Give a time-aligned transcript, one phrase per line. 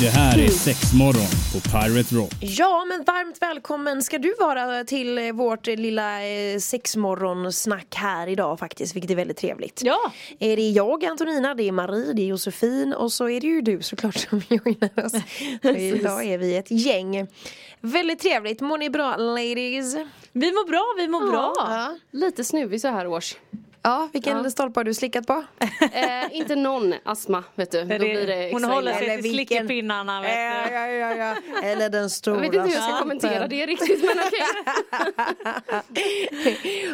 [0.00, 2.32] Det här är sex morgon på Pirate Rock.
[2.40, 8.58] Ja, men varmt välkommen ska du vara till eh, vårt lilla eh, sexmorgonsnack här idag
[8.58, 9.82] faktiskt, vilket är väldigt trevligt.
[9.84, 9.98] Ja.
[10.40, 13.46] Eh, Det är jag, Antonina, det är Marie, det är Josefin och så är det
[13.46, 15.12] ju du såklart som joinar oss.
[15.78, 17.26] Idag är vi ett gäng.
[17.80, 19.94] Väldigt trevligt, mår ni bra ladies?
[20.32, 21.54] Vi mår bra, vi mår bra.
[21.56, 21.96] Ja.
[22.10, 23.36] Lite snuvig så här års.
[23.82, 24.50] Ja, vilken Ja.
[24.50, 25.44] stolpe har du slickat på?
[25.92, 27.78] Eh, inte någon astma vet du.
[27.80, 30.74] Då blir det hon håller sig Eller till vilken- slickepinnarna vet Ja, du.
[30.74, 31.62] ja, ja, ja.
[31.68, 33.20] Eller den stora Jag vet inte hur jag ska stolpen.
[33.20, 34.42] kommentera det riktigt men okej.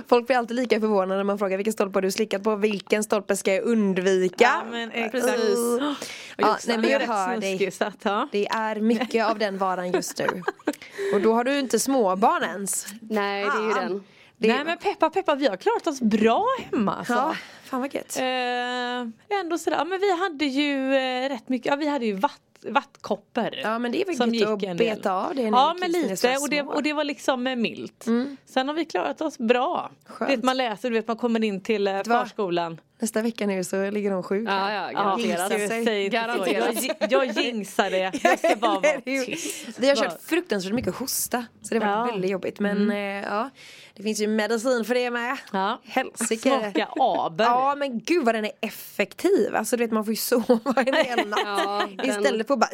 [0.08, 2.56] Folk blir alltid lika förvånade när man frågar vilken stolpe har du slickat på?
[2.56, 4.44] Vilken stolpe ska jag undvika?
[4.44, 5.38] Ja, men exakt.
[5.38, 5.92] Uh.
[6.36, 7.70] Ja, nej, men Det är jag hör dig.
[8.02, 8.28] ja.
[8.32, 10.42] Det är mycket av den varan just nu.
[11.14, 12.86] Och då har du inte småbarn ens.
[13.00, 13.88] Nej det är ju Fan.
[13.88, 14.04] den.
[14.46, 16.94] Det, Nej men peppa peppa, vi har klarat oss bra hemma.
[16.94, 17.12] alltså.
[17.12, 18.16] Ja, fan vad gött.
[18.16, 22.12] Eh, ändå sådär, ja, men vi hade ju eh, rätt mycket, ja vi hade ju
[22.12, 23.50] vatt, vattkoppor.
[23.62, 24.96] Ja men det är väl som att gick en del.
[24.96, 28.04] beta av det Ja men är lite och det, och det var liksom eh, milt.
[28.46, 29.90] Sen har vi klarat oss bra.
[30.06, 30.30] Skönt.
[30.30, 32.80] Vet, man läser, du vet man kommer in till eh, du förskolan.
[32.98, 34.50] Nästa vecka nu så ligger de sjuka.
[34.52, 35.48] Ja ja Ja, garanterat.
[35.68, 36.04] Sig.
[36.06, 36.12] så.
[36.12, 36.82] Garanterat.
[37.00, 38.12] Jag, jag jinxar det.
[38.22, 39.68] Jag ska bara vara är tyst.
[39.78, 41.44] Vi har kört fruktansvärt mycket hosta.
[41.62, 41.94] Så det var Ja.
[42.02, 42.06] Mm.
[42.06, 42.60] väldigt jobbigt.
[42.60, 43.50] Men eh, ja,
[43.96, 45.36] det finns ju medicin för det med.
[45.52, 45.80] Ja.
[45.84, 46.48] Helsike.
[46.48, 47.44] Smaka aber.
[47.44, 49.54] Ja men gud vad den är effektiv.
[49.56, 51.38] Alltså du vet man får ju sova en hel natt.
[51.44, 52.70] Ja, Istället för att bara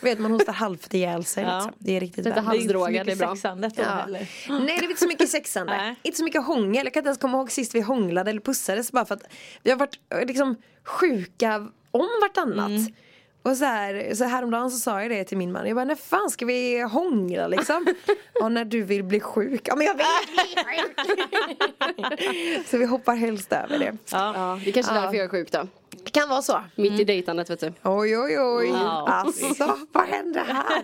[0.00, 1.44] vet man hostar halvt ihjäl sig.
[1.44, 1.54] Ja.
[1.54, 1.72] Liksom.
[1.78, 2.34] Det är riktigt värt.
[2.34, 3.34] Det är inte mycket det är bra.
[3.34, 4.06] sexandet då Ja.
[4.06, 5.94] Nej det är inte så mycket sexande.
[6.02, 6.84] Inte så mycket hångel.
[6.86, 9.22] Jag kan inte ens komma ihåg sist vi hånglade eller pussades bara för att
[9.62, 12.68] vi har varit liksom sjuka om vartannat.
[12.68, 12.92] Mm.
[13.42, 15.66] Och så här, så häromdagen så sa jag det till min man.
[15.66, 17.86] Jag bara, när fan ska vi hångla liksom?
[18.42, 19.60] Och när du vill bli sjuk.
[19.64, 20.96] Ja men jag vill bli sjuk!
[22.66, 23.96] så vi hoppar helst över det.
[24.12, 24.32] Ja.
[24.34, 25.66] Ja, det är kanske är därför jag är sjuk då.
[26.04, 26.62] Det kan vara så.
[26.74, 27.72] Mitt i dejtandet vet du.
[27.82, 28.70] Oj oj oj.
[28.70, 28.78] Wow.
[29.08, 30.82] Alltså vad hände här?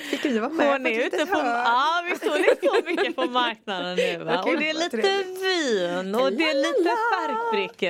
[0.00, 3.96] Fick vi vara med Hon är ute på, ja visst hon så mycket på marknaden
[3.96, 4.38] nu va?
[4.40, 5.42] Okej, Och det är lite trevligt.
[5.42, 6.90] vin och det är lite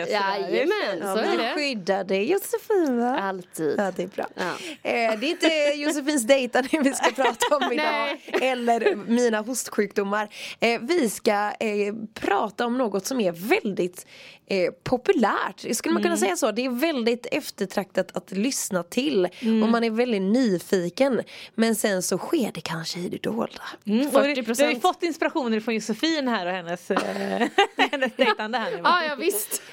[0.00, 0.10] sådär.
[0.12, 1.54] Jajamän, så är det.
[1.54, 3.18] skyddar dig Josefin va?
[3.18, 3.74] Alltid.
[3.78, 4.26] Ja det är bra.
[4.34, 4.42] Ja.
[4.90, 8.20] Eh, det är inte Josefins dejtande vi ska prata om idag.
[8.42, 10.28] Eller mina hostsjukdomar.
[10.60, 14.06] Eh, vi ska eh, prata om något som är väldigt
[14.46, 15.76] eh, populärt.
[15.76, 16.50] Skulle man kunna säga så?
[16.50, 19.24] Det är väldigt eftertraktat att lyssna till.
[19.40, 21.20] Och man är väldigt nyfiken.
[21.54, 23.62] Men sen så sker det kanske i det dolda.
[23.86, 24.59] Mm, och det- 40%.
[24.60, 27.48] Du har ju fått inspirationer från Josefin här och hennes, eh,
[27.90, 28.80] hennes dejtande här nu?
[28.84, 29.62] Ja ja visst.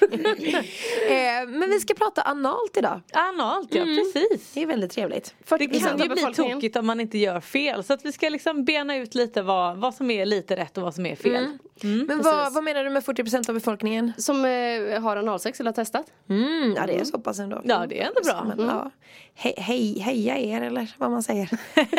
[1.08, 3.00] Eh, men vi ska prata analt idag.
[3.12, 4.52] Analt ja, precis.
[4.54, 5.34] Det är väldigt trevligt.
[5.48, 8.28] Det 40% kan ju bli tokigt om man inte gör fel så att vi ska
[8.28, 11.58] liksom bena ut lite vad, vad som är lite rätt och vad som är fel.
[11.82, 14.12] Men vad, vad menar du med 40% av befolkningen?
[14.18, 16.06] Som eh, har analsex eller har testat.
[16.28, 17.62] Mm, ja det är så pass ändå.
[17.64, 18.44] Ja, det är ändå bra.
[18.56, 18.90] Men, ja.
[19.34, 21.48] Hej, hej, heja er eller vad man säger.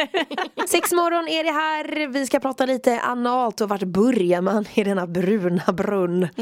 [0.68, 2.08] Sex morgon är det här.
[2.08, 6.28] Vi ska prata lite analt och vart börjar man i denna bruna brunn?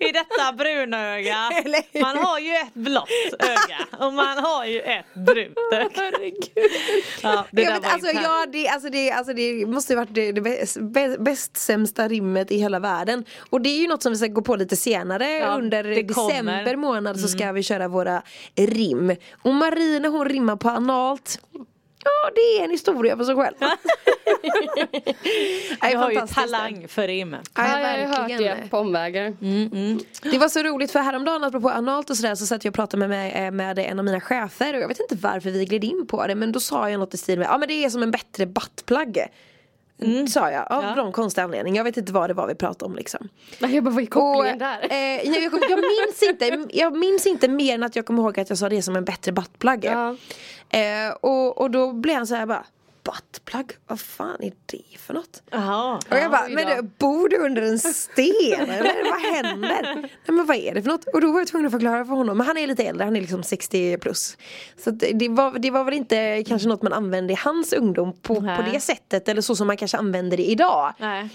[0.00, 1.36] I detta bruna öga.
[2.00, 3.08] Man har ju ett blått
[3.38, 5.88] öga och man har ju ett brunt öga.
[7.22, 8.20] Ja, det alltså, internt.
[8.22, 12.58] ja, det, alltså, det, alltså, det måste ju varit det, det bäst, sämsta rimmet i
[12.58, 13.24] hela världen.
[13.50, 16.76] Och det är ju något som vi ska gå på lite senare Ja, under december
[16.76, 18.22] månad så ska vi köra våra
[18.56, 19.16] rim.
[19.42, 21.38] Och Marie när hon rimmar på analt
[22.04, 23.54] Ja det är en historia för sig själv.
[25.82, 27.32] Jag har ju talang för rim.
[27.32, 29.34] Ja, Ja, jag har hört det på omvägar.
[30.30, 32.98] Det var så roligt för häromdagen apropå analt och sådär så satt jag och pratade
[32.98, 35.84] med, mig, eh, med en av mina chefer och jag vet inte varför vi gled
[35.84, 37.90] in på det men då sa jag något i stil med ja men det är
[37.90, 39.18] som en bättre buttplug.
[40.28, 40.94] Sa jag av Ja.
[40.94, 41.76] någon konstig anledning.
[41.76, 43.28] Jag vet inte vad det var vi pratade om liksom.
[43.58, 44.82] Jag bara, vad är Och, kopplingen där?
[44.82, 48.40] eh, nej, jag, jag, minns inte, jag minns inte mer än att jag kommer ihåg
[48.40, 49.84] att jag sa det som en bättre buttplug.
[49.84, 50.16] Ja.
[50.78, 52.64] Eh, och, och då blev han så här bara
[53.04, 53.70] Buttplug?
[53.86, 55.42] Vad fan är det för något?
[55.50, 56.00] Jaha.
[56.10, 59.82] Och jag bara, men du, bor du under en sten eller vad händer?
[59.92, 61.04] Nej men vad är det för något?
[61.04, 63.16] Och då var jag tvungen att förklara för honom, men han är lite äldre, han
[63.16, 64.36] är liksom 60 plus.
[64.84, 68.34] Så det, var, det var väl inte kanske något man använde i hans ungdom på,
[68.34, 70.92] på det sättet eller så som man kanske använder det idag.
[70.98, 71.28] Nej.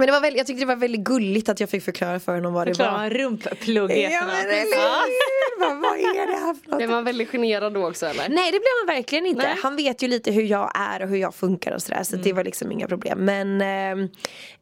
[0.00, 2.34] Men det var väldigt, jag tyckte det var väldigt gulligt att jag fick förklara för
[2.34, 2.98] honom vad det Förklara var.
[2.98, 5.60] vad en rumpplugg är Ja men eller hur?
[5.60, 6.76] Vad, vad är det här för något?
[6.78, 8.28] Blev man väldigt generad då också eller?
[8.28, 9.42] Nej det blev han verkligen inte.
[9.42, 9.56] Nej.
[9.62, 12.24] Han vet ju lite hur jag är och hur jag funkar och sådär så Mm.
[12.24, 13.18] det var liksom inga problem.
[13.24, 13.60] Men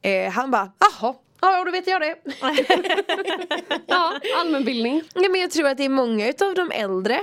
[0.02, 1.14] eh, eh, han bara, jaha.
[1.40, 2.14] Ja, då vet jag det.
[3.87, 5.02] Ja, allmänbildning.
[5.14, 7.20] Nej, men jag tror att det är många utav de äldre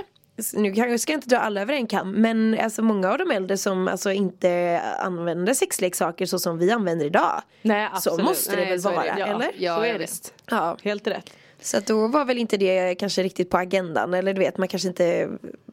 [0.54, 3.30] nu kan- ska jag inte dra alla över en kam men alltså många av de
[3.30, 7.42] äldre som alltså inte använder sexleksaker så som vi använder idag.
[7.62, 8.24] Nej, Så absolut.
[8.26, 8.96] måste det Nej, väl så är det.
[8.96, 9.50] vara, Ja, eller?
[9.58, 10.32] Ja, så är det.
[10.50, 10.76] Ja.
[10.82, 11.30] Helt rätt.
[11.60, 14.88] Så då var väl inte det kanske riktigt på agendan eller du vet man kanske
[14.88, 15.28] inte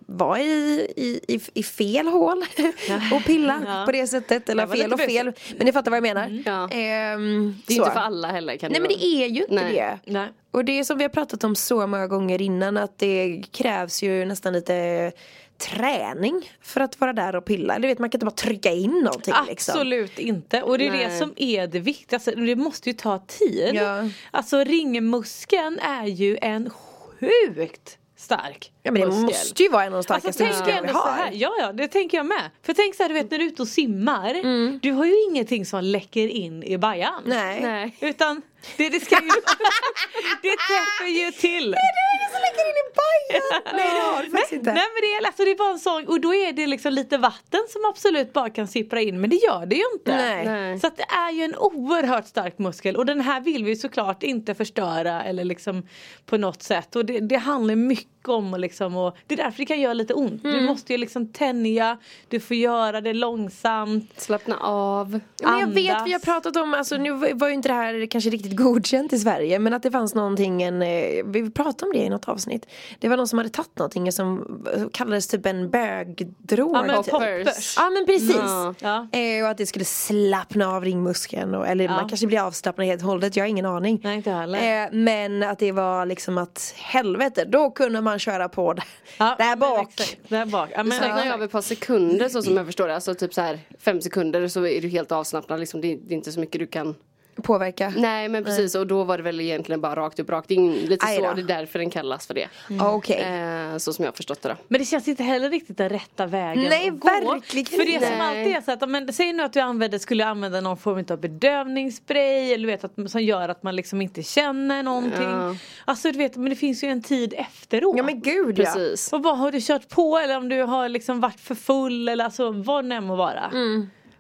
[0.08, 2.38] var i, i, i, i fel hål
[3.14, 3.84] och pilla Ja.
[3.86, 5.32] på det sättet eller Det fel och fel.
[5.58, 6.42] Men ni fattar vad jag menar.
[6.46, 6.70] Ja.
[6.72, 7.82] Ehm, Det är så.
[7.84, 9.00] inte för alla heller kan Nej men vara.
[9.00, 9.74] det är ju inte Nej.
[9.74, 10.00] det.
[10.12, 10.28] Nej.
[10.52, 14.04] Och det är som vi har pratat om så många gånger innan att det krävs
[14.04, 15.12] ju nästan lite
[15.58, 17.76] träning för att vara där och pilla.
[17.76, 19.72] Eller vet man kan inte bara trycka in någonting liksom.
[19.74, 20.62] Absolut inte.
[20.62, 21.20] Och det är det Nej.
[21.20, 22.32] som är det viktigaste.
[22.36, 23.70] Det måste ju ta tid.
[23.74, 24.10] Ja.
[24.32, 29.24] Alltså ringmuskeln är ju en sjukt stark Ja men det muskel.
[29.24, 31.31] måste ju vara en av de Alltså starkaste tänk musklerna vi ändå så här, har.
[31.34, 32.50] ja ja det tänker jag med.
[32.66, 34.34] För tänk så här du vet när du är ute och simmar.
[34.80, 37.22] Du har ju ingenting som läcker in i bajan.
[37.25, 37.62] Nej.
[37.62, 37.98] Nej.
[38.00, 38.42] Utan
[38.78, 39.28] det, det ska ju,
[40.42, 41.72] det täpper ju till.
[41.72, 43.62] Det är ingen som lägger in i bajan!
[43.78, 44.74] Nej det har du faktiskt Nej, inte.
[44.74, 46.94] nej men det är, alltså, det är bara en sån och då är det liksom
[46.94, 50.16] lite vatten som absolut bara kan sippra in men det gör det ju inte.
[50.16, 50.46] Nej.
[50.46, 50.80] Nej.
[50.80, 54.24] Så att det är ju en oerhört stark muskel och den här vill vi såklart
[54.24, 55.88] inte förstöra eller liksom
[56.26, 59.58] på något sätt och det, det handlar mycket om och liksom och det är därför
[59.58, 60.44] det kan göra lite ont.
[60.44, 60.58] Mm.
[60.58, 61.98] Du måste ju liksom tänja,
[62.28, 64.12] du får göra det långsamt.
[64.18, 65.20] Slappna av.
[65.44, 68.30] Men jag vet, vi har pratat om, alltså nu var ju inte det här kanske
[68.30, 72.04] riktigt godkänt i Sverige men att det fanns någonting, en, eh, vi pratade om det
[72.04, 72.66] i något avsnitt.
[73.00, 74.60] Det var någon som hade tagit någonting som
[74.94, 76.76] kallades typ en bögdrog.
[76.76, 77.12] Ja men typ.
[77.12, 77.76] poppers.
[77.78, 78.36] Ja men precis.
[78.36, 78.74] Ja.
[78.80, 79.08] Ja.
[79.19, 81.92] Eh, och att det skulle slappna av ringmuskeln och, eller Ja.
[81.92, 84.02] man kanske blir avslappnad helt och hållet, jag har ingen aning.
[84.04, 84.84] Nej, inte heller.
[84.84, 88.83] Eh, men att det var liksom att helvete, då kunde man köra på det.
[89.18, 90.18] Ja, där bak.
[90.27, 90.69] Där bak.
[90.75, 92.95] Ja, men, slappnar ju av ett par sekunder så som jag förstår det.
[92.95, 95.60] Alltså typ så här fem sekunder så är du helt avslappnad.
[95.60, 96.95] Liksom, det, det är inte så mycket du kan.
[97.35, 97.94] Påverka.
[97.97, 100.74] Nej men precis och då var det väl egentligen bara rakt upp rakt in.
[100.74, 102.47] Lite Aj så, det är därför den kallas för det.
[102.69, 103.21] Ja, Okej.
[103.21, 104.56] Eh, så som jag har förstått det då.
[104.68, 107.07] Men det känns inte heller riktigt den rätta vägen Nej, att gå.
[107.07, 108.24] verkligen För det som inte.
[108.24, 111.19] alltid är så att, men, säg nu att du använder, skulle använda någon form av
[111.19, 115.21] bedövningsspray eller du vet att, som gör att man liksom inte känner någonting.
[115.21, 115.56] Ja.
[115.85, 117.97] Alltså du vet, men det finns ju en tid efteråt.
[117.97, 118.65] Ja men gud ja.
[118.65, 119.13] Precis.
[119.13, 122.25] Och vad har du kört på eller om du har liksom varit för full eller
[122.25, 123.51] alltså vad det än må vara.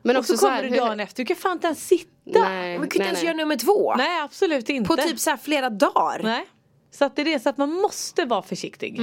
[0.03, 1.67] Men och också så så kommer här, du hur- dagen efter, du kan fan inte
[1.67, 2.09] ens sitta.
[2.39, 3.25] Nej, Man kunde inte ens nej.
[3.25, 3.95] göra nummer två.
[3.95, 4.87] Nej absolut inte.
[4.87, 6.19] På typ så här flera dagar.
[6.23, 6.45] Nej.
[6.91, 8.99] Så att det är det, så att man måste vara försiktig.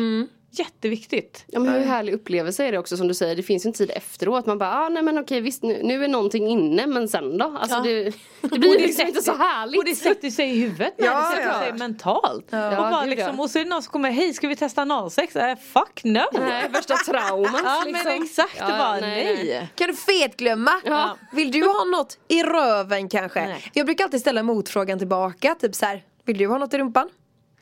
[0.53, 1.45] Jätteviktigt.
[1.47, 3.37] Ja men hur härlig upplevelse är det också som du säger.
[3.37, 4.47] Det finns en tid efteråt.
[4.47, 7.57] Man bara, ah, nej men okej visst nu, nu är någonting inne men sen då?
[7.61, 7.83] Alltså Ja.
[7.83, 8.03] det,
[8.41, 9.79] det blir Och liksom inte så härligt.
[9.79, 11.61] Och det sätter sig i huvudet Ja, det sätter ja.
[11.61, 12.45] sig mentalt.
[12.47, 13.43] Och, Ja, bara gud, liksom, ja.
[13.43, 15.37] och så är det någon som kommer, hej ska vi testa analsex?
[15.37, 16.21] Äh, fuck no!
[16.33, 18.05] Nej, värsta traumat Ja liksom.
[18.13, 19.69] men exakt, Ja, och bara nej, nej.
[19.75, 20.73] Kan du fetglömma?
[20.85, 21.17] Ja.
[21.33, 23.41] Vill du ha något i röven kanske?
[23.47, 23.71] Nej.
[23.73, 26.03] Jag brukar alltid ställa motfrågan tillbaka, typ så här.
[26.25, 27.09] Vill du ha något i rumpan?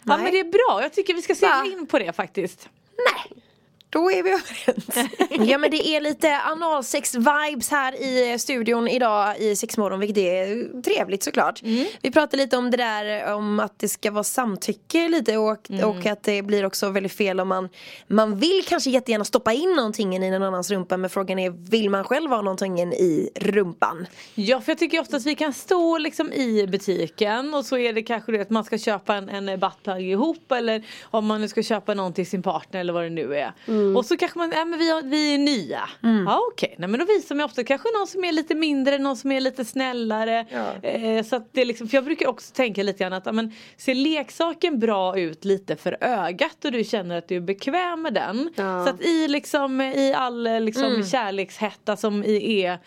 [0.04, 0.22] Ja Nej.
[0.24, 1.64] men det är bra, jag tycker vi ska Va?
[1.66, 2.68] in på det faktiskt.
[3.04, 3.47] Nej.
[3.90, 5.10] Då är vi överens.
[5.50, 11.22] ja men det är lite analsex-vibes här i studion idag i sexmorgon vilket är trevligt
[11.22, 11.62] såklart.
[12.02, 16.06] Vi pratade lite om det där om att det ska vara samtycke lite och, och
[16.06, 17.68] att det blir också väldigt fel om man
[18.06, 21.90] Man vill kanske jättegärna stoppa in någonting i någon annans rumpa men frågan är vill
[21.90, 24.06] man själv ha någonting i rumpan?
[24.34, 27.92] Ja för jag tycker ofta att vi kan stå liksom i butiken och så är
[27.92, 31.48] det kanske det att man ska köpa en, en buttplug ihop eller om man nu
[31.48, 33.52] ska köpa någon till sin partner eller vad det nu är.
[33.96, 35.88] Och så kanske man, ja men vi, har, vi är nya.
[36.26, 39.16] Ja okej, nej men då visar man ofta kanske någon som är lite mindre, någon
[39.16, 40.46] som är lite snällare.
[40.82, 43.52] Eh, så det är liksom, för jag brukar också tänka lite grann att ja, men,
[43.76, 48.14] ser leksaken bra ut lite för ögat och du känner att du är bekväm med
[48.14, 48.50] den.
[48.54, 48.84] Ja.
[48.84, 52.78] Så att i liksom i all liksom kärlekshetta som i är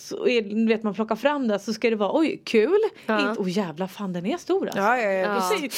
[0.00, 2.78] så är, vet man plockar fram det så ska det vara oj kul.
[3.06, 3.28] Ja.
[3.28, 4.80] Inte, oj jävlar fan den är stor alltså.
[4.80, 5.34] Ja, ja, ja.
[5.34, 5.70] Du, ser, ju-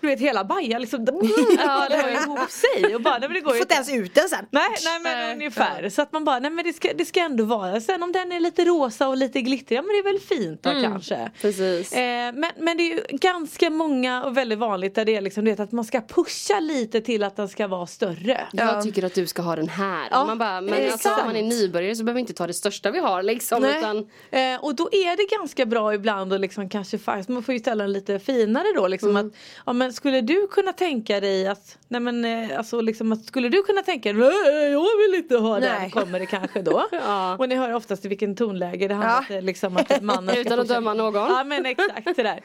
[0.00, 1.04] du vet hela Baja liksom
[1.58, 3.92] Ja, det har ihop sig och bara nej, men det går Du får inte ens
[3.92, 4.46] ut den sen.
[4.50, 5.34] Nej, nej men Nej.
[5.34, 5.88] ungefär.
[5.88, 7.80] Så att man bara, nej men det ska, det ska ändå vara.
[7.80, 10.62] Sen om den är lite rosa och lite glittrig, ja men det är väl fint
[10.62, 11.30] då kanske.
[11.40, 11.92] Precis.
[11.92, 15.44] Eh, men, men det är ju ganska många och väldigt vanligt där det är liksom,
[15.44, 18.40] du vet, att man ska pusha lite till att den ska vara större.
[18.52, 20.08] Jag tycker att du ska ha den här.
[20.10, 22.54] Ja, man bara, men alltså, om man är nybörjare så behöver vi inte ta det
[22.54, 23.62] största vi har liksom.
[23.68, 23.78] Nej.
[23.78, 27.52] Utan, Eh, och då är det ganska bra ibland och liksom kanske faktiskt, man får
[27.54, 29.26] ju ställa den lite finare då liksom att
[29.66, 33.48] ja men skulle du kunna tänka dig att nej men eh, alltså liksom att skulle
[33.48, 35.90] du kunna tänka dig "Nej, jag vill inte ha den Nej.
[35.90, 36.86] kommer det kanske då.
[36.92, 37.36] Ja.
[37.38, 39.38] Och ni hör oftast i vilken tonläge det handlar Ja.
[39.38, 41.14] att liksom att mannen ska Utan att döma någon.
[41.14, 42.40] Ja men exakt sådär.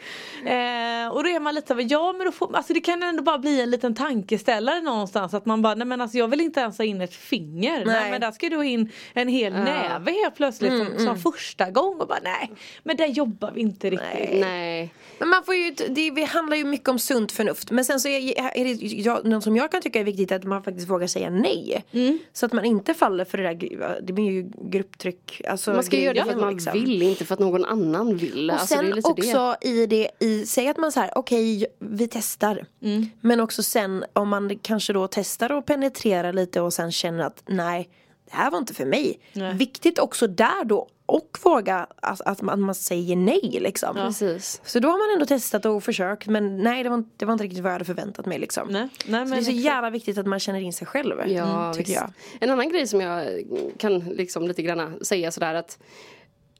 [0.45, 3.23] Eh, och då är man lite av ja men då får, alltså det kan ändå
[3.23, 6.59] bara bli en liten tankeställare någonstans att man bara nej men alltså jag vill inte
[6.59, 7.85] ens ha in ett finger.
[7.85, 8.11] Nej, Nej.
[8.11, 11.69] men där ska du ha in en hel näve helt plötsligt som, som liksom första
[11.69, 12.51] gång och bara nej,
[12.83, 14.39] men där jobbar vi inte riktigt.
[14.39, 14.93] Nej.
[15.19, 17.71] Men man får ju, det, det handlar ju mycket om sunt förnuft.
[17.71, 20.43] Men sen så är, är det jag, något som jag kan tycka är viktigt att
[20.43, 21.85] man faktiskt vågar säga nej.
[21.91, 22.19] Mm.
[22.33, 25.41] Så att man inte faller för det där, det blir ju grupptryck.
[25.47, 26.73] Alltså, Man ska göra det för att man liksom.
[26.73, 28.49] vill, inte för att någon annan vill.
[28.49, 31.65] Och Alltså, det är sen också i det, i, säg att man så här, okej
[31.79, 32.65] vi testar.
[32.81, 33.09] Mm.
[33.21, 37.43] Men också sen om man kanske då testar och penetrerar lite och sen känner att
[37.45, 37.89] nej,
[38.25, 39.19] det här var inte för mig.
[39.55, 43.95] Viktigt också där då och våga att, att, man, säger nej liksom.
[43.95, 44.61] Precis.
[44.65, 47.33] Så då har man ändå testat och försökt men nej det var, inte- det var
[47.33, 48.67] inte riktigt vad jag hade förväntat mig liksom.
[48.67, 51.27] Nej, nej, så men det är så jävla viktigt att man känner in sig själv.
[51.27, 52.01] Ja, tycker visst.
[52.01, 52.11] jag.
[52.41, 53.43] En annan grej som jag
[53.77, 55.79] kan liksom lite grann säga sådär att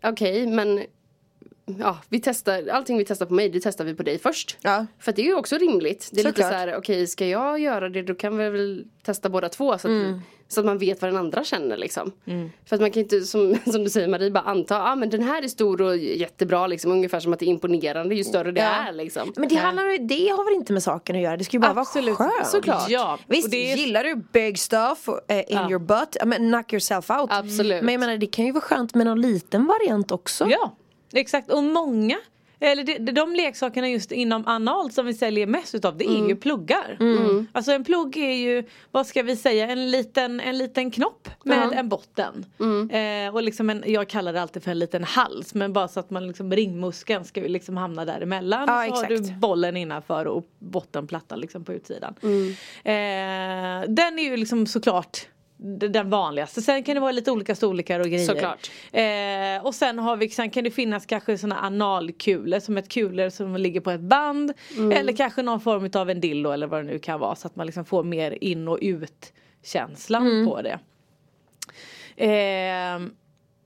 [0.04, 0.84] Okej, men
[1.80, 4.58] Ja, vi testar, allting vi testar på mig, det testar vi på dig först.
[4.62, 4.86] Ja.
[5.00, 6.10] För att det är ju också rimligt.
[6.12, 6.52] Det är lite Såklart.
[6.52, 9.74] så här, okej ska jag göra det då kan vi väl testa båda två så
[9.74, 10.22] att, Mm.
[10.48, 12.12] så att man vet vad den andra känner liksom.
[12.66, 15.10] För att man kan inte, som, som du säger Marie, bara anta, ja ah, men
[15.10, 16.92] den här är stor och jättebra liksom.
[16.92, 18.68] Ungefär som att det är imponerande ju större det Ja.
[18.90, 19.34] är liksom.
[19.36, 21.80] Men det, handlar, det har väl inte med saken att göra, det ska ju bara
[21.82, 22.48] Absolut, vara skönt.
[22.48, 22.90] såklart.
[22.90, 25.70] Ja, Visst, och det är- gillar du big stuff eh, in Ja.
[25.70, 27.30] your butt, ja, men knock yourself out.
[27.32, 27.84] Absolut.
[27.84, 30.48] Men jag menar det kan ju vara skönt med någon liten variant också.
[30.50, 30.76] Ja,
[31.14, 31.52] exakt.
[31.52, 32.18] Och många
[32.60, 36.36] eller de, de leksakerna just inom analt som vi säljer mest utav det är ju
[36.36, 36.98] pluggar.
[37.52, 41.74] Alltså en plugg är ju, vad ska vi säga, en liten, en liten knopp med
[41.74, 42.46] en botten.
[42.92, 46.00] Eh, och liksom en, jag kallar det alltid för en liten hals men bara så
[46.00, 48.66] att man liksom ringmuskeln ska liksom hamna däremellan.
[48.68, 49.40] Ja, så har du exakt.
[49.40, 52.16] bollen innanför och bottenplattan liksom på utsidan.
[52.84, 55.28] Eh, den är ju liksom såklart
[55.66, 56.62] den vanligaste.
[56.62, 58.26] Sen kan det vara lite olika storlekar och grejer.
[58.26, 58.72] Såklart.
[58.92, 63.30] Eh, och sen har vi, sen kan det finnas kanske såna analkulor som ett kulor
[63.30, 64.54] som ligger på ett band.
[64.94, 67.56] Eller kanske någon form av en dildo eller vad det nu kan vara så att
[67.56, 70.80] man liksom får mer in och ut känslan på det.
[72.16, 73.00] Eh,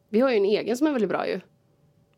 [0.10, 1.40] Vi har ju en egen som är väldigt bra ju.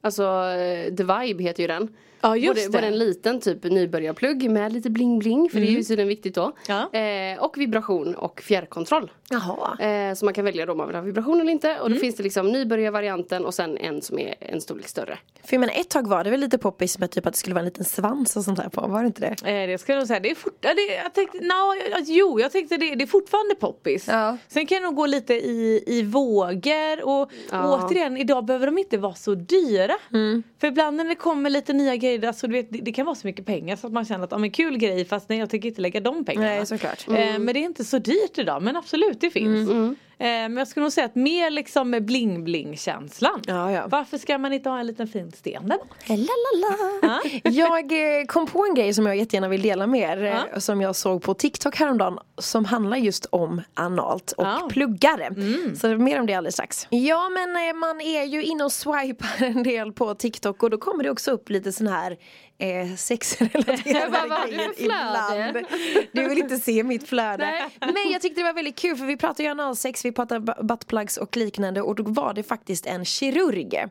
[0.02, 1.96] Alltså eh, The Vibe heter ju den.
[2.22, 2.70] Ja, just både, det.
[2.72, 6.36] både en liten typ nybörjarplugg med lite bling bling för det är ju tydligen viktigt
[6.36, 6.52] då.
[6.68, 6.94] Ja.
[7.00, 9.12] Eh, och vibration och fjärrkontroll.
[9.30, 9.78] Jaha.
[10.10, 11.80] Eh, så man kan välja då om man vill ha vibration eller inte.
[11.80, 15.18] Och då finns det liksom nybörjarvarianten och sen en som är en storlek större.
[15.44, 17.54] För jag menar ett tag var det väl lite poppis med typ att det skulle
[17.56, 19.52] vara en liten svans och sånt där på, var det inte det?
[19.62, 22.52] Eh, det ska jag nog säga, det är fort, det, jag tänkte, no, jo jag
[22.52, 24.08] tänkte det, det är fortfarande poppis.
[24.08, 24.38] Ja.
[24.48, 27.86] Sen kan det nog gå lite i, i vågor och Ja.
[27.86, 29.94] återigen idag behöver de inte vara så dyra.
[30.14, 30.44] Mm.
[30.62, 33.16] För ibland när det kommer lite nya grejer, alltså, du vet, det, det kan vara
[33.16, 35.50] så mycket pengar så att man känner att ja, men kul grej fast nej jag
[35.50, 36.48] tänker inte lägga de pengarna.
[36.48, 37.08] Nej, såklart.
[37.08, 39.70] Eh, men det är inte så dyrt idag men absolut det finns.
[39.70, 39.90] Mm.
[39.90, 43.42] Eh, men jag skulle nog säga att mer liksom med bling bling känslan.
[43.48, 43.88] Ja, ja.
[43.88, 45.78] Varför ska man inte ha en liten fin sten där?
[46.08, 47.22] Lalalala.
[47.44, 50.24] Jag eh, kom på en grej som jag jättegärna vill dela med er.
[50.24, 50.60] eh, Ja.
[50.60, 52.20] Som jag såg på TikTok häromdagen.
[52.38, 54.68] Som handlar just om analt och Ja.
[54.72, 55.30] pluggare.
[55.76, 56.88] Så mer om det alldeles strax.
[56.90, 60.64] Ja men eh, man är ju inne och swipar en del på TikTok.
[60.64, 62.18] Och då kommer det också upp lite sån här
[62.60, 64.74] eh, sexrelaterade bara, flöde?
[64.78, 65.58] ibland.
[66.12, 67.46] Du vill inte se mitt flöde.
[67.46, 67.94] Nej.
[67.94, 70.64] Men jag tyckte det var väldigt kul för vi pratar ju analsex, vi pratar bu-
[70.64, 73.86] buttplugs och liknande och då var det faktiskt en kirurg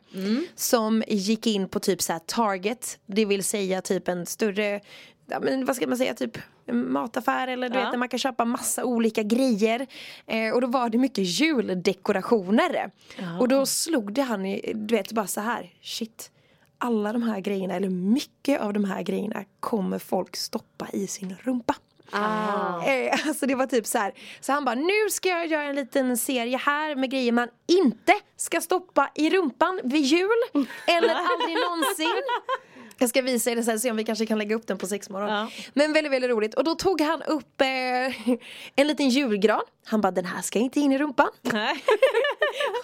[0.54, 4.80] som gick in på typ så här Target, det vill säga typ en större,
[5.30, 6.38] ja men vad ska man säga, typ
[6.72, 7.84] mataffär eller du Ja.
[7.84, 9.86] vet där man kan köpa massa olika grejer.
[10.26, 12.90] Eh, och då var det mycket juldekorationer.
[13.40, 14.42] Och då slog det han,
[14.74, 16.30] du vet bara så här, shit.
[16.78, 21.36] Alla de här grejerna, eller mycket av de här grejerna kommer folk stoppa i sin
[21.42, 21.74] rumpa.
[22.10, 22.84] Ah.
[22.84, 24.12] Eh, alltså det var typ så här.
[24.40, 28.12] Så han bara, nu ska jag göra en liten serie här med grejer man inte
[28.36, 30.42] ska stoppa i rumpan vid jul.
[30.86, 32.22] Eller aldrig någonsin.
[33.00, 34.86] Jag ska visa er det sen, se om vi kanske kan lägga upp den på
[34.86, 35.28] sexmorgon.
[35.30, 35.48] Ja.
[35.74, 36.54] Men väldigt, väldigt roligt.
[36.54, 37.66] Och då tog han upp eh,
[38.76, 39.60] en liten julgran.
[39.86, 41.28] Han bara, den här ska inte in i rumpan.
[41.42, 41.84] Nej.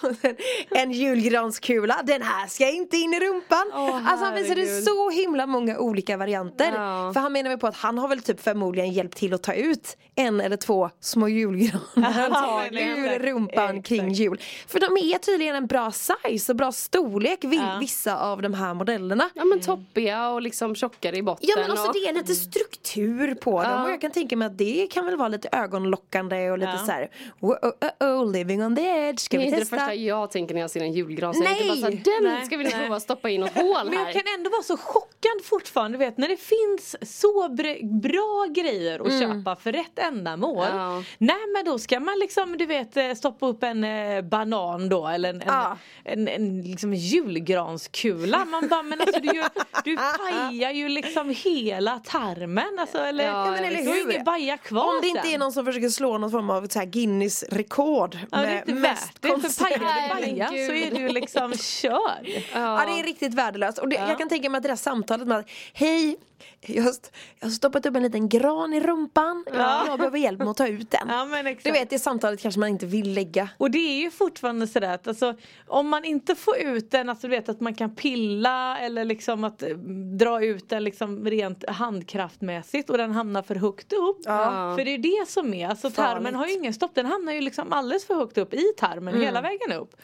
[0.21, 0.35] Sen
[0.69, 3.71] en julgranskula, den här ska inte in i rumpan.
[3.73, 4.83] Åh, alltså han visade herregud.
[4.83, 6.71] så himla många olika varianter.
[6.75, 7.11] Ja.
[7.13, 9.53] För han menar väl på att han har väl typ förmodligen hjälpt till att ta
[9.53, 11.81] ut en eller två små julgranar
[12.25, 12.97] Antagligen.
[13.05, 13.87] ur rumpan Exakt.
[13.87, 14.41] kring jul.
[14.67, 17.77] För de är tydligen en bra size och bra storlek vi- Ja.
[17.79, 19.29] vissa av de här modellerna.
[19.33, 19.61] Ja men
[20.05, 21.49] toppiga och liksom tjockare i botten.
[21.49, 21.93] Ja men också och...
[21.93, 23.83] det är lite struktur på dem Ja.
[23.83, 26.85] och jag kan tänka mig att det kan väl vara lite ögonlockande och lite Ja.
[26.85, 27.09] så här,
[27.39, 27.71] oh, oh,
[28.01, 29.75] oh, oh, living on the edge, ska Det är vi inte det testa?
[29.77, 31.33] första jag tänker när jag ser en julgran.
[31.33, 32.03] Så jag är inte bara Nej.
[32.03, 32.45] såhär, den Nej.
[32.45, 34.13] ska vi prova stoppa in något hål Men jag här.
[34.13, 38.99] kan ändå vara så chockad fortfarande, du vet när det finns så br- bra grejer
[38.99, 40.65] att köpa för rätt ändamål.
[40.71, 41.03] Ja.
[41.17, 45.07] Nej men då ska man liksom du vet eh, stoppa upp en eh, banan då
[45.07, 45.77] eller en, Ja.
[46.03, 48.45] en, en, en liksom julgranskula.
[48.45, 49.49] Man bara men alltså du, gör-
[49.83, 52.79] du pajar ju liksom hela tarmen.
[52.79, 54.11] alltså eller, Ja, men eller hur?
[54.11, 55.31] ingen baja kvar Om det inte sen.
[55.33, 58.17] är någon som försöker slå någon form av så här Guinness-rekord.
[58.31, 59.49] Ja, det är med inte mest värt det.
[59.49, 59.85] För pajade
[60.15, 62.27] baja så är det ju liksom kör.
[62.53, 63.77] Ja det är riktigt värdelöst.
[63.77, 64.09] Och det, Ja.
[64.09, 66.17] jag kan tänka mig att det där samtalet med att Hej,
[66.61, 66.93] jag har,
[67.39, 69.45] jag har stoppat upp en liten gran i rumpan.
[69.87, 71.07] Jag behöver hjälp med att ta ut den.
[71.07, 71.55] Ja.
[71.63, 73.49] Du vet det samtalet kanske man inte vill lägga.
[73.57, 75.35] Och det är ju fortfarande sådär att alltså,
[75.67, 79.43] om man inte får ut den, alltså du vet att man kan pilla eller liksom
[79.43, 79.69] att eh,
[80.17, 84.17] dra ut den liksom rent handkraftmässigt och den hamnar för högt upp.
[84.25, 84.75] Ja.
[84.77, 86.37] För det är det som är, alltså tarmen Farligt.
[86.37, 89.41] har ju ingen stopp, den hamnar ju liksom alldeles för högt upp i tarmen hela
[89.41, 89.95] vägen upp.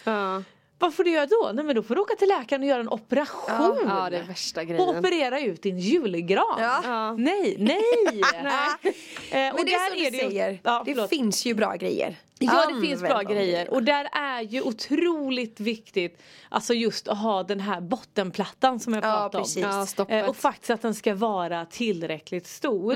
[0.81, 0.87] Ja.
[0.87, 1.51] Vad får du göra då?
[1.53, 3.77] Nej men då får du åka till läkaren och göra en operation.
[3.87, 4.97] ja, det är värsta och grejen.
[4.97, 6.59] operera ut din julgran.
[6.59, 7.15] Ja.
[7.17, 7.81] Nej, nej!
[9.31, 11.09] Eh, Men och det är som du det ju- säger, Ja, det förlåt.
[11.09, 12.15] finns ju bra grejer.
[12.45, 17.43] Ja det finns bra grejer och där är ju otroligt viktigt Alltså just att ha
[17.43, 19.63] den här bottenplattan som jag Ja, pratade om precis.
[19.63, 20.23] Ja, stoppet.
[20.23, 22.95] Eh, Och faktiskt att den ska vara tillräckligt stor.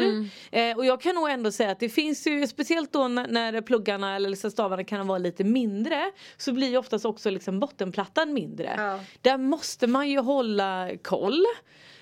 [0.52, 3.62] Eh, och jag kan nog ändå säga att det finns ju speciellt då när, när
[3.62, 8.34] pluggarna eller liksom stavarna kan vara lite mindre så blir ju oftast också liksom bottenplattan
[8.34, 8.74] mindre.
[8.78, 9.00] Ja.
[9.22, 11.44] Där måste man ju hålla koll.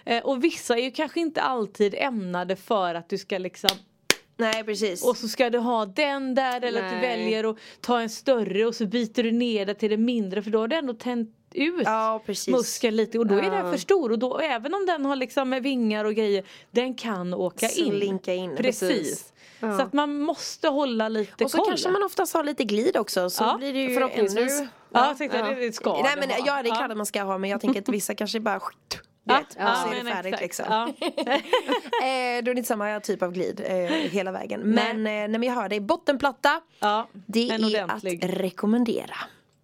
[0.05, 3.69] Eh, och vissa är ju kanske inte alltid ämnade för att du ska liksom
[4.37, 5.03] Nej precis.
[5.05, 7.17] och så ska du ha den där eller att du Nej.
[7.17, 10.51] väljer att ta en större och så byter du ner det till det mindre för
[10.51, 12.53] då har du ändå tänt ut Ja, precis.
[12.55, 15.49] muskeln lite och då är den för stor och då även om den har liksom
[15.49, 17.91] med vingar och grejer den kan åka in.
[17.91, 18.79] Slinka in, Precis.
[18.89, 19.33] precis.
[19.59, 21.67] Så att man måste hålla lite och så koll.
[21.67, 24.59] kanske man oftast har lite glid också så Ja, blir det ju förhoppningsvis.
[24.59, 24.67] ännu...
[24.93, 26.37] Ja, jag tänkte att det ska Nej men ha.
[26.45, 28.59] ja det är klart att man ska ha men jag tänker att vissa kanske bara
[29.39, 30.41] du Ja, vet, och så är det färdigt exakt.
[30.41, 30.93] liksom.
[31.25, 31.33] Ja.
[32.03, 33.75] Eh, då är det inte samma typ av glid eh,
[34.11, 34.61] hela vägen.
[34.61, 36.61] Men, eh, nej, men jag hör dig, bottenplatta.
[36.79, 38.25] Ja, Det är ordentlig.
[38.25, 39.15] att rekommendera.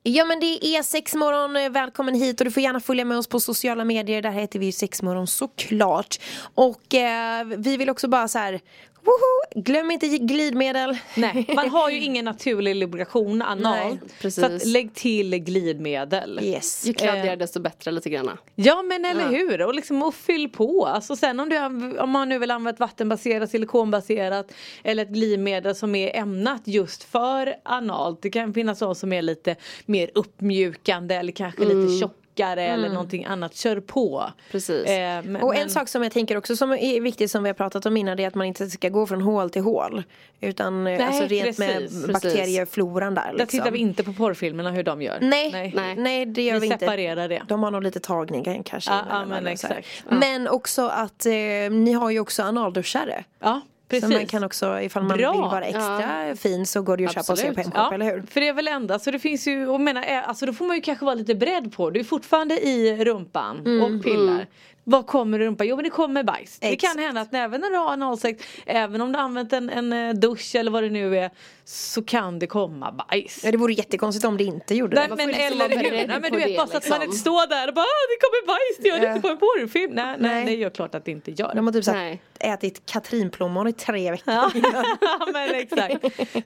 [0.03, 3.39] Ja men det är sexmorgon, välkommen hit och du får gärna följa med oss på
[3.39, 6.17] sociala medier, där heter vi ju sexmorgon såklart.
[6.55, 8.59] Och eh, vi vill också bara så här,
[9.03, 10.97] woho, glöm inte glidmedel.
[11.15, 13.99] Nej, man har ju ingen naturlig lubrikation analt.
[14.33, 16.39] så att lägg till glidmedel.
[16.43, 16.87] Yes.
[16.87, 17.37] Ju kladdigare Eh.
[17.37, 18.37] desto bättre lite grann.
[18.55, 20.85] Ja men eller hur och liksom och fyll på.
[20.85, 21.57] Alltså sen om, du,
[21.99, 24.51] om man nu vill använda ett vattenbaserat, silikonbaserat
[24.83, 28.21] eller ett glidmedel som är ämnat just för analt.
[28.21, 31.99] Det kan finnas sådana som är lite mer uppmjukande eller kanske lite
[32.39, 33.55] tjockare eller någonting annat.
[33.55, 34.31] Kör på.
[34.51, 34.85] Precis.
[34.85, 37.49] Eh, men, Och en men- sak som jag tänker också som är viktigt som vi
[37.49, 40.03] har pratat om innan det är att man inte ska gå från hål till hål.
[40.41, 43.23] Utan eh, Nej, alltså rent med precis, bakteriefloran där.
[43.23, 43.47] Där Liksom.
[43.47, 45.17] tittar vi inte på porrfilmerna hur de gör.
[45.21, 45.73] Nej, Nej.
[45.75, 45.95] nej.
[45.95, 46.79] nej det gör Vi vi, inte.
[46.79, 47.41] separerar det.
[47.47, 48.91] De har nog lite tagningar kanske.
[48.91, 49.87] Ja, ja, men exakt.
[50.09, 51.31] Men också att eh,
[51.71, 53.23] ni har ju också analduschare.
[53.39, 54.09] Ja precis.
[54.09, 55.31] Så man kan också, ifall man Bra.
[55.31, 57.75] vill vara extra fin så går det ju att köpa och se på Absolut.
[57.75, 58.21] Hemshop, eller hur?
[58.21, 60.65] För det är väl enda, så det finns ju, och menar, eh, alltså då får
[60.65, 63.81] man ju kanske vara lite beredd på, du är fortfarande i rumpan Mm.
[63.97, 64.47] och pillar.
[64.89, 65.67] Vad kommer i rumpan?
[65.67, 66.59] Jo men det kommer bajs.
[66.59, 66.93] Det Exakt.
[66.95, 69.93] kan hända att även när du har analsex, även om du har använt en, en
[69.93, 71.29] eh, dusch eller vad det nu är,
[71.65, 73.39] så kan det komma bajs.
[73.43, 75.15] Ja, det vore jättekonstigt om det inte gjorde Nej det.
[75.15, 75.91] men liksom eller hur?
[76.07, 77.03] Nej, men du vet det, bara så att man liksom.
[77.03, 79.09] inte står där och bara "Ah, det kommer bajs, det gör det Ja.
[79.15, 79.91] inte på en porrfilm.
[79.93, 80.45] Nej, nej, Nej.
[80.45, 81.55] det gör klart att det inte gör.
[81.55, 82.21] De har typ Nej.
[82.39, 84.33] ätit katrinplommon i tre veckor.
[85.01, 86.01] Ja, men exakt.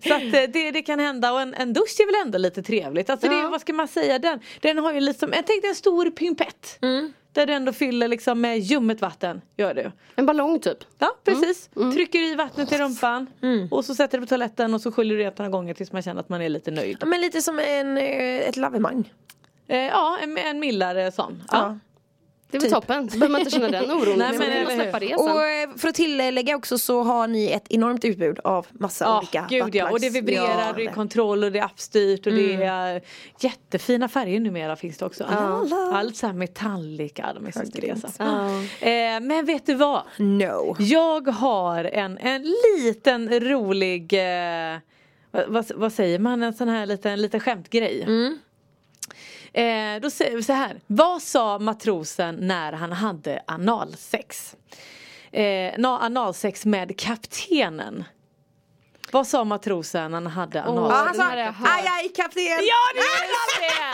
[0.08, 2.64] Så att eh, det, det kan hända och en, en dusch är väl ändå lite
[2.64, 3.10] trevligt.
[3.10, 3.50] Alltså det, Ja.
[3.50, 6.80] vad ska man säga, den, den har ju liksom, jag tänkte en stor pimpett.
[7.34, 9.92] Där du ändå fyller liksom med ljummet vatten, gör du.
[10.16, 10.78] En ballong typ.
[11.00, 13.28] Ja precis, trycker i vattnet i rumpan
[13.72, 16.02] och så sätter du på toaletten och så sköljer du rent några gånger tills man
[16.02, 17.04] känner att man är lite nöjd.
[17.06, 19.14] Men lite som en, eh, ett lavemang.
[19.68, 21.44] Eh, ja, en, en mildare sån.
[21.52, 21.58] Ja.
[21.58, 21.80] Ja.
[22.54, 22.74] Det är väl Typ.
[22.82, 23.08] toppen.
[23.08, 24.18] Då behöver man inte känna den oron.
[24.18, 25.38] Nej, Så men eller släppa det Och sen.
[25.38, 29.48] eh, för att tillägga också så har ni ett enormt utbud av massa Ja, olika
[29.50, 29.92] gud ja.
[29.92, 33.02] Och det vibrerar, Ja, det är kontroll och det är appstyrt och det är
[33.40, 35.24] jättefina färger numera finns det också.
[35.94, 38.08] Allt så här metallica, de är så gresa.
[38.80, 40.02] Eh, men vet du vad?
[40.18, 40.76] No.
[40.80, 44.78] Jag har en, en liten rolig, eh,
[45.48, 48.06] vad, vad, säger man, en sån här liten, liten skämtgrej.
[49.54, 54.56] Eh, då säger vi så här, vad sa matrosen när han hade analsex?
[55.32, 55.42] Eh,
[55.78, 58.04] na- analsex med kaptenen.
[59.12, 61.20] Vad sa matrosen när han hade Ja, analsex?
[61.20, 62.44] han den sa aj aj kapten.
[62.44, 63.94] Ja det är det!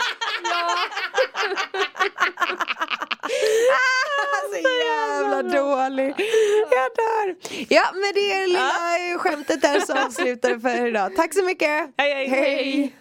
[4.50, 6.14] Så jävla dålig.
[6.70, 7.36] Jag dör.
[7.68, 11.16] Ja med det lilla skämtet där så avslutar vi för idag.
[11.16, 11.68] Tack så mycket.
[11.96, 12.94] Hej, hej, hej.